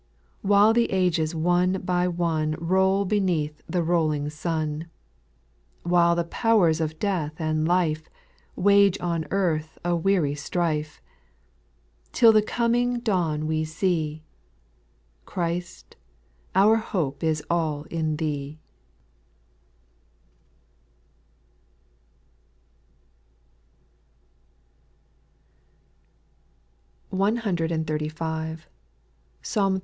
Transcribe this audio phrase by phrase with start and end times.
[0.41, 4.89] While the ages one by one Roll beneath the rolling sun;—
[5.83, 8.09] While the powers of death and life.
[8.55, 11.03] Wage on earth a weary strife;—
[12.13, 14.23] Till the coming dawn we see,
[15.27, 15.97] Christ,
[16.55, 18.57] our hope is all in Thee
[27.11, 28.67] I 135.
[29.43, 29.79] Psalm xxxi.